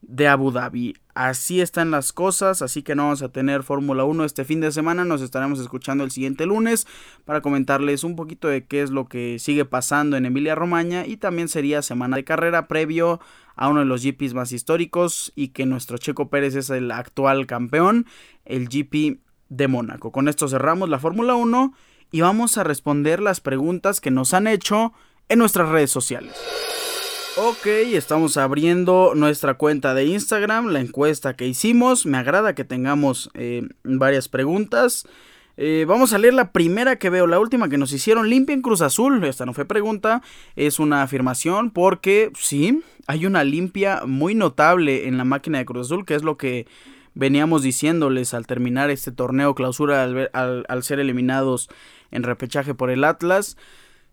[0.03, 0.95] de Abu Dhabi.
[1.19, 4.71] Así están las cosas, así que no vamos a tener Fórmula 1 este fin de
[4.71, 6.87] semana, nos estaremos escuchando el siguiente lunes
[7.25, 11.17] para comentarles un poquito de qué es lo que sigue pasando en Emilia Romagna y
[11.17, 13.19] también sería semana de carrera previo
[13.57, 17.49] a uno de los GPs más históricos y que nuestro Checo Pérez es el actual
[17.49, 18.07] campeón,
[18.45, 20.13] el GP de Mónaco.
[20.13, 21.75] Con esto cerramos la Fórmula 1
[22.13, 24.93] y vamos a responder las preguntas que nos han hecho
[25.29, 26.37] en nuestras redes sociales.
[27.41, 32.05] Ok, estamos abriendo nuestra cuenta de Instagram, la encuesta que hicimos.
[32.05, 35.07] Me agrada que tengamos eh, varias preguntas.
[35.57, 38.29] Eh, vamos a leer la primera que veo, la última que nos hicieron.
[38.29, 39.23] Limpia en Cruz Azul.
[39.23, 40.21] Esta no fue pregunta,
[40.57, 45.87] es una afirmación porque sí, hay una limpia muy notable en la máquina de Cruz
[45.87, 46.67] Azul, que es lo que
[47.15, 51.69] veníamos diciéndoles al terminar este torneo clausura al, al ser eliminados
[52.11, 53.57] en repechaje por el Atlas.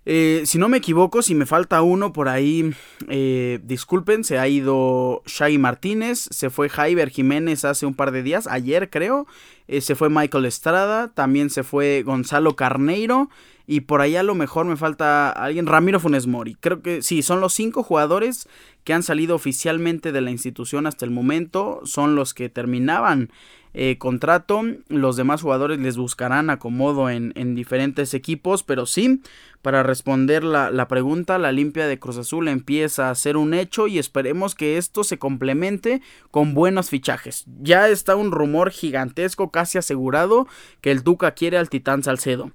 [0.07, 2.71] Eh, si no me equivoco, si me falta uno por ahí,
[3.07, 8.21] eh, disculpen, se ha ido Shaggy Martínez, se fue Jaiber Jiménez hace un par de
[8.21, 9.25] días, ayer creo,
[9.67, 13.31] eh, se fue Michael Estrada, también se fue Gonzalo Carneiro
[13.65, 16.55] y por ahí a lo mejor me falta alguien, Ramiro Funes Mori.
[16.59, 18.47] Creo que sí, son los cinco jugadores
[18.83, 23.31] que han salido oficialmente de la institución hasta el momento, son los que terminaban
[23.77, 24.61] eh, contrato.
[24.87, 29.21] Los demás jugadores les buscarán acomodo en, diferentes equipos, pero sí,
[29.61, 33.87] para responder la, la, pregunta, la limpia de Cruz Azul empieza a ser un hecho
[33.87, 37.43] y esperemos que esto se complemente con buenos fichajes.
[37.61, 40.47] Ya está un rumor gigantesco, casi asegurado,
[40.79, 42.51] que el Duca quiere al Titán Salcedo.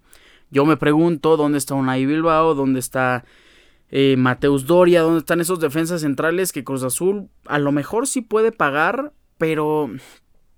[0.50, 3.26] Yo me pregunto dónde está Unai Bilbao, dónde está
[3.90, 8.22] eh, Mateus Doria, dónde están esos defensas centrales que Cruz Azul a lo mejor sí
[8.22, 9.90] puede pagar, pero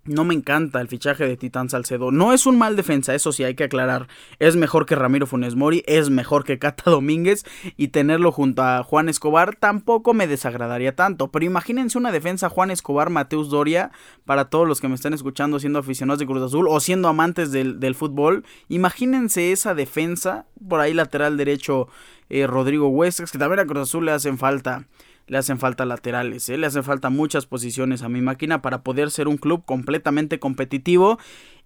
[0.05, 2.11] No me encanta el fichaje de Titán Salcedo.
[2.11, 4.09] No es un mal defensa, eso sí hay que aclarar.
[4.41, 7.45] Es mejor que Ramiro Funes Mori, es mejor que Cata Domínguez
[7.77, 11.31] y tenerlo junto a Juan Escobar tampoco me desagradaría tanto.
[11.31, 13.93] Pero imagínense una defensa Juan Escobar, Mateus Doria,
[14.25, 17.53] para todos los que me están escuchando siendo aficionados de Cruz Azul o siendo amantes
[17.53, 18.45] del, fútbol.
[18.69, 21.87] Imagínense esa defensa, por ahí lateral derecho
[22.29, 24.85] eh, Rodrigo Huescas, que también a Cruz Azul le hacen falta
[25.27, 26.59] le hacen falta laterales, ¿eh?
[26.59, 31.19] le hacen falta muchas posiciones a mi máquina para poder ser un club completamente competitivo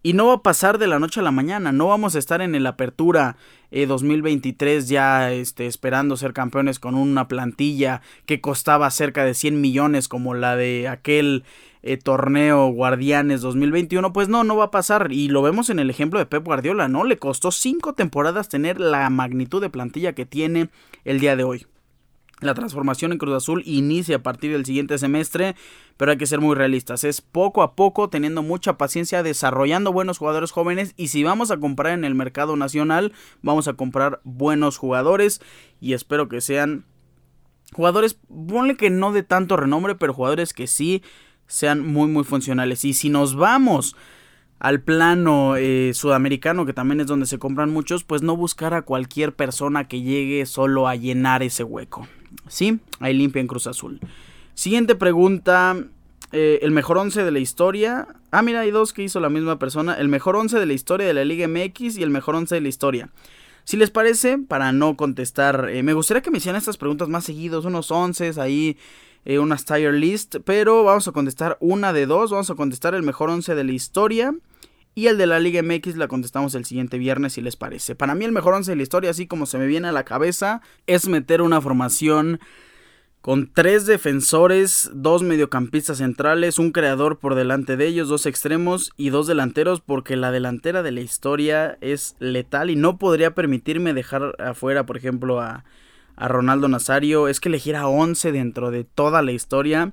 [0.02, 2.40] y no va a pasar de la noche a la mañana, no vamos a estar
[2.40, 3.36] en el apertura
[3.72, 9.60] 2023 eh, ya este, esperando ser campeones con una plantilla que costaba cerca de 100
[9.60, 11.44] millones como la de aquel
[11.82, 15.90] eh, torneo Guardianes 2021, pues no, no va a pasar y lo vemos en el
[15.90, 17.04] ejemplo de Pep Guardiola, ¿no?
[17.04, 20.68] Le costó cinco temporadas tener la magnitud de plantilla que tiene
[21.04, 21.66] el día de hoy.
[22.40, 25.56] La transformación en Cruz Azul inicia a partir del siguiente semestre,
[25.96, 27.02] pero hay que ser muy realistas.
[27.02, 31.56] Es poco a poco, teniendo mucha paciencia, desarrollando buenos jugadores jóvenes y si vamos a
[31.56, 35.40] comprar en el mercado nacional, vamos a comprar buenos jugadores
[35.80, 36.84] y espero que sean
[37.72, 41.02] jugadores, ponle que no de tanto renombre, pero jugadores que sí
[41.46, 42.84] sean muy muy funcionales.
[42.84, 43.96] Y si nos vamos
[44.58, 48.82] al plano eh, sudamericano, que también es donde se compran muchos, pues no buscar a
[48.82, 52.06] cualquier persona que llegue solo a llenar ese hueco.
[52.48, 54.00] Sí, ahí limpia en Cruz Azul.
[54.54, 55.76] Siguiente pregunta.
[56.32, 58.08] Eh, el mejor 11 de la historia.
[58.30, 59.94] Ah, mira, hay dos que hizo la misma persona.
[59.94, 62.60] El mejor 11 de la historia de la Liga MX y el mejor 11 de
[62.60, 63.10] la historia.
[63.64, 67.24] Si les parece, para no contestar, eh, me gustaría que me hicieran estas preguntas más
[67.24, 68.76] seguidos, unos 11 ahí,
[69.24, 73.02] eh, unas tier list, pero vamos a contestar una de dos, vamos a contestar el
[73.02, 74.34] mejor 11 de la historia
[74.96, 77.94] y el de la Liga MX la contestamos el siguiente viernes si les parece.
[77.94, 80.06] Para mí el mejor once de la historia, así como se me viene a la
[80.06, 82.40] cabeza, es meter una formación
[83.20, 89.10] con tres defensores, dos mediocampistas centrales, un creador por delante de ellos, dos extremos y
[89.10, 94.34] dos delanteros, porque la delantera de la historia es letal y no podría permitirme dejar
[94.38, 95.66] afuera, por ejemplo, a,
[96.16, 97.28] a Ronaldo Nazario.
[97.28, 99.92] Es que elegir a 11 dentro de toda la historia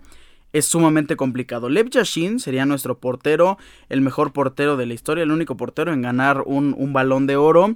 [0.53, 1.67] es sumamente complicado.
[1.67, 3.57] Lev Yashin sería nuestro portero,
[3.89, 7.75] el mejor portero de la historia, el único portero en ganar un, balón de oro.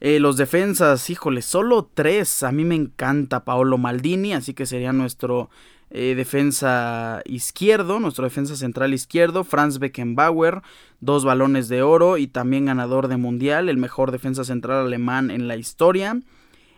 [0.00, 2.42] Eh, los defensas, híjole, solo tres.
[2.42, 5.48] A mí me encanta Paolo Maldini, así que sería nuestro
[5.90, 9.42] eh, defensa izquierdo, nuestro defensa central izquierdo.
[9.42, 10.60] Franz Beckenbauer,
[11.00, 15.48] dos balones de oro y también ganador de mundial, el mejor defensa central alemán en
[15.48, 16.20] la historia.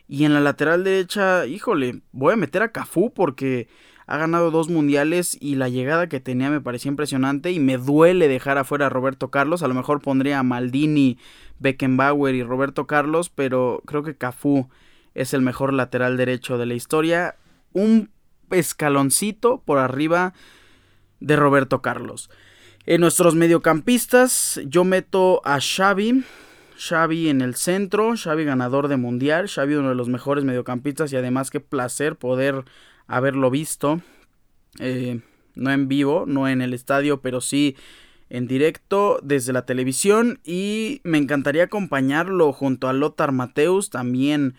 [0.06, 3.68] Y en la lateral derecha, híjole, voy a meter a Cafú porque
[4.10, 8.26] ha ganado dos mundiales y la llegada que tenía me parecía impresionante y me duele
[8.26, 9.62] dejar afuera a Roberto Carlos.
[9.62, 11.16] A lo mejor pondría a Maldini,
[11.60, 14.68] Beckenbauer y Roberto Carlos, pero creo que Cafú
[15.14, 17.36] es el mejor lateral derecho de la historia.
[17.72, 18.10] Un
[18.50, 20.34] escaloncito por arriba
[21.20, 22.30] de Roberto Carlos.
[22.86, 26.24] En nuestros mediocampistas yo meto a Xavi,
[26.76, 31.16] Xavi en el centro, Xavi ganador de mundial, Xavi uno de los mejores mediocampistas y
[31.16, 32.64] además qué placer poder
[33.10, 34.00] haberlo visto,
[34.78, 35.20] eh,
[35.56, 37.76] no en vivo, no en el estadio, pero sí
[38.28, 44.54] en directo desde la televisión y me encantaría acompañarlo junto a Lothar Mateus, también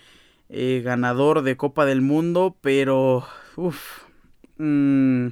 [0.50, 4.04] eh, ganador de Copa del Mundo, pero uff,
[4.58, 5.28] mm,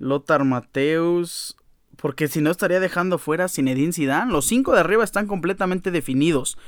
[0.00, 1.56] Lothar Mateus,
[1.96, 6.58] porque si no estaría dejando fuera Zinedine Zidane, los cinco de arriba están completamente definidos.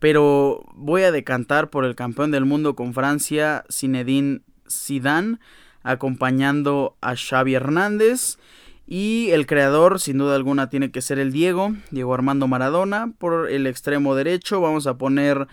[0.00, 4.42] Pero voy a decantar por el campeón del mundo con Francia, Zinedine
[4.72, 5.38] Zidane
[5.82, 8.38] acompañando a Xavi Hernández.
[8.86, 13.12] Y el creador, sin duda alguna, tiene que ser el Diego, Diego Armando Maradona.
[13.18, 15.46] Por el extremo derecho vamos a poner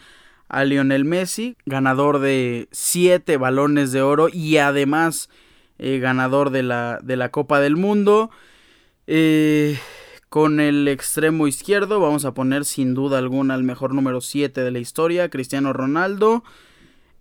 [0.49, 5.29] a Lionel Messi, ganador de 7 balones de oro y además
[5.77, 8.31] eh, ganador de la, de la, Copa del Mundo.
[9.05, 9.79] Eh,
[10.27, 14.71] con el extremo izquierdo vamos a poner sin duda alguna al mejor número 7 de
[14.71, 16.43] la historia, Cristiano Ronaldo.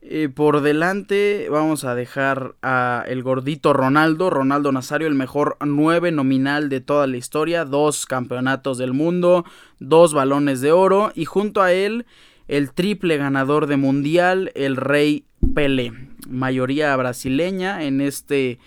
[0.01, 6.13] Eh, por delante vamos a dejar a el gordito Ronaldo, Ronaldo Nazario, el mejor 9
[6.13, 9.45] nominal de toda la historia, dos campeonatos del mundo,
[9.81, 12.07] dos balones de oro y junto a él
[12.47, 15.93] el triple ganador de mundial, el rey Pelé,
[16.29, 18.59] mayoría brasileña en este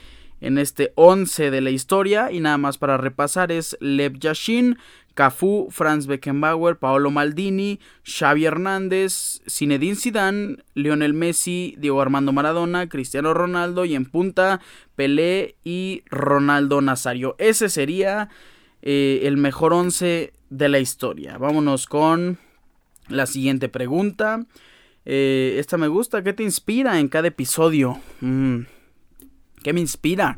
[0.41, 2.32] en este 11 de la historia.
[2.32, 4.78] Y nada más para repasar es Lev Yashin,
[5.13, 13.34] Cafú, Franz Beckenbauer, Paolo Maldini, Xavi Hernández, Zinedine Zidane, Lionel Messi, Diego Armando Maradona, Cristiano
[13.34, 14.62] Ronaldo y en punta
[14.95, 17.36] Pelé y Ronaldo Nazario.
[17.39, 18.30] Ese sería
[18.82, 21.38] eh, el mejor once de la historia.
[21.38, 22.39] Vámonos con
[23.08, 24.45] la siguiente pregunta.
[25.06, 26.24] Eh, esta me gusta.
[26.24, 28.00] ¿Qué te inspira en cada episodio?
[28.21, 28.62] Mm,
[29.63, 30.38] ¿Qué me inspira?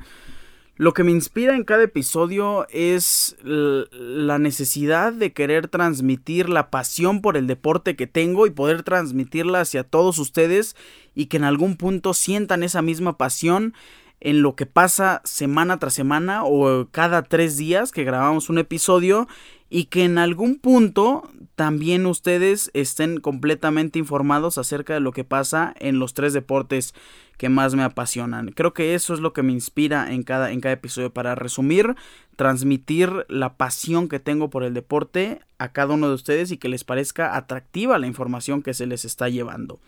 [0.75, 7.21] Lo que me inspira en cada episodio es la necesidad de querer transmitir la pasión
[7.21, 10.75] por el deporte que tengo y poder transmitirla hacia todos ustedes
[11.13, 13.75] y que en algún punto sientan esa misma pasión
[14.23, 19.27] en lo que pasa semana tras semana o cada tres días que grabamos un episodio
[19.69, 25.75] y que en algún punto también ustedes estén completamente informados acerca de lo que pasa
[25.77, 26.95] en los tres deportes
[27.37, 28.53] que más me apasionan.
[28.53, 31.11] Creo que eso es lo que me inspira en cada, en cada episodio.
[31.11, 31.95] Para resumir,
[32.37, 36.69] transmitir la pasión que tengo por el deporte a cada uno de ustedes y que
[36.69, 39.79] les parezca atractiva la información que se les está llevando.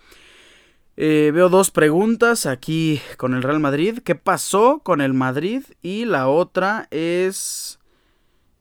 [0.98, 4.00] Eh, veo dos preguntas aquí con el Real Madrid.
[4.04, 5.64] ¿Qué pasó con el Madrid?
[5.82, 7.80] Y la otra es...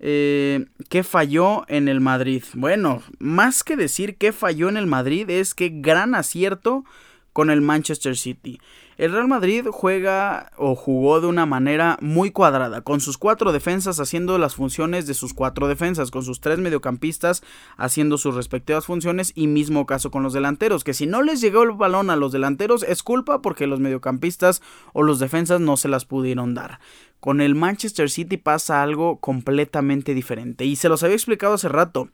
[0.00, 2.42] Eh, ¿Qué falló en el Madrid?
[2.54, 6.84] Bueno, más que decir qué falló en el Madrid es que gran acierto
[7.32, 8.60] con el Manchester City.
[8.96, 13.98] El Real Madrid juega o jugó de una manera muy cuadrada, con sus cuatro defensas
[13.98, 17.42] haciendo las funciones de sus cuatro defensas, con sus tres mediocampistas
[17.76, 21.62] haciendo sus respectivas funciones y mismo caso con los delanteros, que si no les llegó
[21.64, 25.88] el balón a los delanteros es culpa porque los mediocampistas o los defensas no se
[25.88, 26.78] las pudieron dar.
[27.20, 32.10] Con el Manchester City pasa algo completamente diferente y se los había explicado hace rato.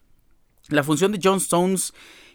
[0.69, 1.93] La función de John Stones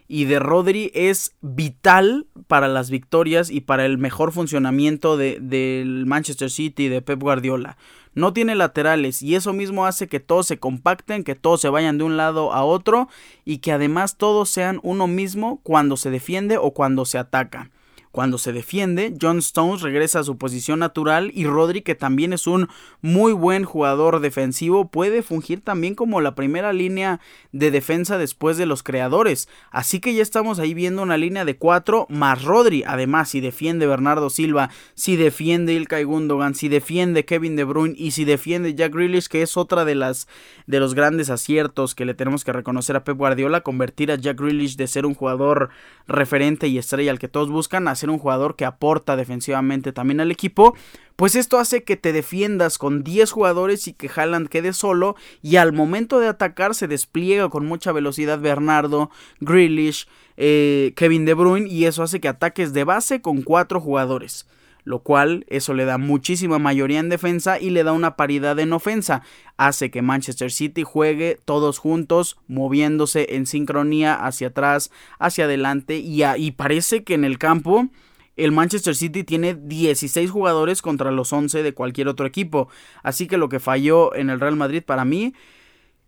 [0.07, 6.49] y de Rodri es vital para las victorias y para el mejor funcionamiento del Manchester
[6.49, 7.77] City de Pep Guardiola.
[8.13, 11.97] No tiene laterales y eso mismo hace que todos se compacten, que todos se vayan
[11.97, 13.09] de un lado a otro
[13.43, 17.71] y que además todos sean uno mismo cuando se defiende o cuando se ataca.
[18.15, 22.47] Cuando se defiende, John Stones regresa a su posición natural y Rodri, que también es
[22.47, 22.69] un
[23.01, 27.19] muy buen jugador defensivo, puede fungir también como la primera línea
[27.51, 29.49] de defensa después de los creadores.
[29.69, 32.85] Así que ya estamos ahí viendo una línea de cuatro más Rodri.
[32.87, 38.11] Además, si defiende Bernardo Silva, si defiende Ilkay Gundogan, si defiende Kevin De Bruyne y
[38.11, 40.29] si defiende Jack Grealish, que es otra de las
[40.67, 44.39] de los grandes aciertos que le tenemos que reconocer a Pep Guardiola, convertir a Jack
[44.39, 45.69] Grealish de ser un jugador
[46.07, 50.31] referente y estrella al que todos buscan a un jugador que aporta defensivamente también al
[50.31, 50.75] equipo,
[51.15, 55.55] pues esto hace que te defiendas con 10 jugadores y que Haaland quede solo y
[55.55, 61.69] al momento de atacar se despliega con mucha velocidad Bernardo, Grealish, eh, Kevin De Bruyne
[61.69, 64.45] y eso hace que ataques de base con 4 jugadores
[64.85, 68.71] lo cual eso le da muchísima mayoría en defensa y le da una paridad en
[68.71, 69.23] ofensa.
[69.57, 76.23] Hace que Manchester City juegue todos juntos, moviéndose en sincronía hacia atrás, hacia adelante y,
[76.23, 77.89] y parece que en el campo
[78.37, 82.69] el Manchester City tiene 16 jugadores contra los 11 de cualquier otro equipo.
[83.01, 85.33] Así que lo que falló en el Real Madrid para mí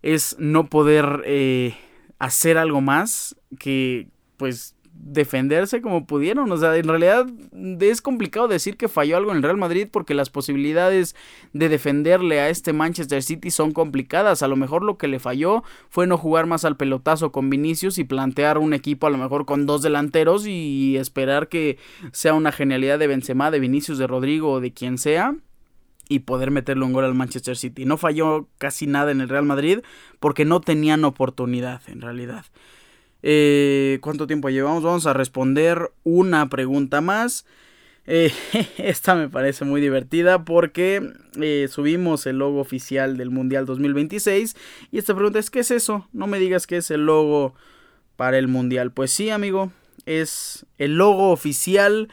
[0.04, 1.76] es no poder eh,
[2.20, 4.08] hacer algo más que
[4.38, 6.52] pues defenderse como pudieron.
[6.52, 7.28] O sea, en realidad
[7.80, 11.16] es complicado decir que falló algo en el Real Madrid porque las posibilidades
[11.54, 14.44] de defenderle a este Manchester City son complicadas.
[14.44, 17.98] A lo mejor lo que le falló fue no jugar más al pelotazo con Vinicius
[17.98, 21.78] y plantear un equipo a lo mejor con dos delanteros y esperar que
[22.12, 25.36] sea una genialidad de Benzema, de Vinicius, de Rodrigo o de quien sea
[26.10, 27.86] y poder meterle un gol al Manchester City.
[27.86, 29.80] No falló casi nada en el Real Madrid
[30.20, 32.46] porque no tenían oportunidad en realidad.
[33.24, 34.84] Eh, ¿Cuánto tiempo llevamos?
[34.84, 37.46] Vamos a responder una pregunta más.
[38.06, 38.32] Eh,
[38.78, 41.12] esta me parece muy divertida porque
[41.42, 44.56] eh, subimos el logo oficial del Mundial 2026
[44.92, 46.08] y esta pregunta es ¿qué es eso?
[46.14, 47.54] No me digas que es el logo
[48.16, 48.92] para el Mundial.
[48.92, 49.72] Pues sí, amigo,
[50.06, 52.10] es el logo oficial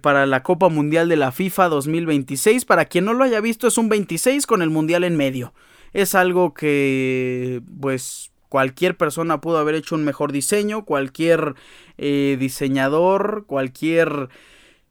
[0.00, 2.64] para la Copa Mundial de la FIFA 2026.
[2.64, 5.52] Para quien no lo haya visto, es un 26 con el Mundial en medio.
[5.92, 11.56] Es algo que, pues, Cualquier persona pudo haber hecho un mejor diseño, cualquier
[11.98, 14.30] eh, diseñador, cualquier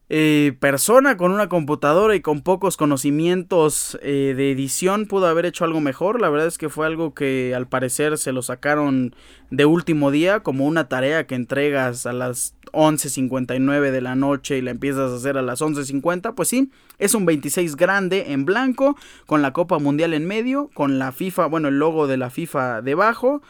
[0.07, 5.65] eh, persona con una computadora y con pocos conocimientos eh, de edición pudo haber hecho
[5.65, 6.21] algo mejor.
[6.21, 9.15] La verdad es que fue algo que al parecer se lo sacaron
[9.49, 14.61] de último día como una tarea que entregas a las 11.59 de la noche y
[14.61, 16.35] la empiezas a hacer a las 11.50.
[16.35, 18.95] Pues sí, es un 26 grande en blanco
[19.25, 22.83] con la Copa Mundial en medio, con la FIFA, bueno, el logo de la FIFA
[22.83, 23.41] debajo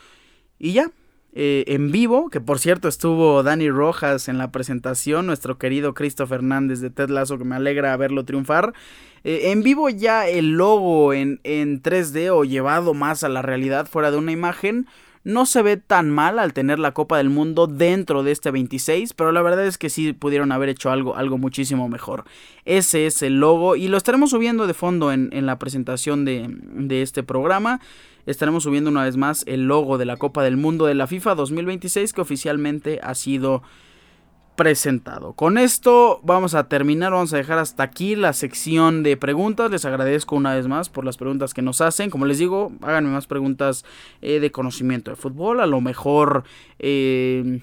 [0.57, 0.89] y ya.
[1.37, 6.25] Eh, en vivo, que por cierto estuvo Dani Rojas en la presentación, nuestro querido Cristo
[6.25, 8.73] Fernández de Ted Lasso, que me alegra verlo triunfar.
[9.25, 13.85] Eh, en vivo ya el logo en, en 3D o llevado más a la realidad
[13.85, 14.87] fuera de una imagen,
[15.25, 19.13] no se ve tan mal al tener la Copa del Mundo dentro de este 26,
[19.13, 22.23] pero la verdad es que sí pudieron haber hecho algo, algo muchísimo mejor.
[22.63, 26.47] Ese es el logo y lo estaremos subiendo de fondo en, en la presentación de,
[26.47, 27.81] de este programa
[28.25, 31.35] estaremos subiendo una vez más el logo de la Copa del Mundo de la FIFA
[31.35, 33.63] 2026 que oficialmente ha sido
[34.55, 35.33] presentado.
[35.33, 39.69] Con esto vamos a terminar, vamos a dejar hasta aquí la sección de preguntas.
[39.69, 42.09] Les agradezco una vez más por las preguntas que nos hacen.
[42.09, 43.85] Como les digo, háganme más preguntas
[44.21, 45.59] eh, de conocimiento de fútbol.
[45.59, 46.43] A lo mejor...
[46.79, 47.61] Eh,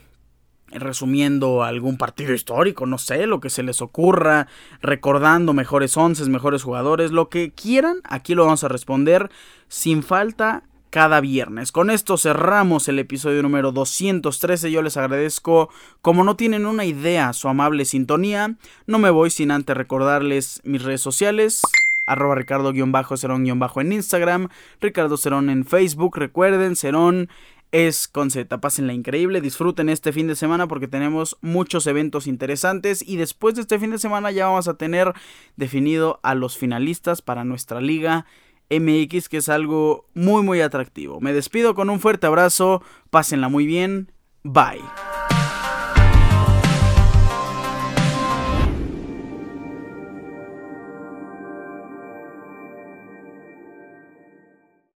[0.74, 4.46] resumiendo algún partido histórico, no sé, lo que se les ocurra,
[4.80, 9.30] recordando mejores once, mejores jugadores, lo que quieran, aquí lo vamos a responder
[9.68, 11.72] sin falta cada viernes.
[11.72, 14.70] Con esto cerramos el episodio número 213.
[14.70, 15.70] Yo les agradezco,
[16.02, 18.56] como no tienen una idea, su amable sintonía.
[18.86, 21.62] No me voy sin antes recordarles mis redes sociales.
[22.04, 24.48] Arroba Ricardo-Cerón- en Instagram,
[24.82, 26.18] Ricardo Cerón en Facebook.
[26.18, 27.30] Recuerden, Cerón
[27.72, 28.60] es con Z.
[28.60, 33.62] Pásenla increíble, disfruten este fin de semana porque tenemos muchos eventos interesantes y después de
[33.62, 35.12] este fin de semana ya vamos a tener
[35.56, 38.26] definido a los finalistas para nuestra liga
[38.70, 41.20] MX, que es algo muy muy atractivo.
[41.20, 44.12] Me despido con un fuerte abrazo, pásenla muy bien,
[44.44, 45.11] bye.